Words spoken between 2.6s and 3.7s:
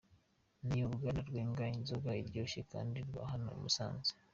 kandi rwa hano i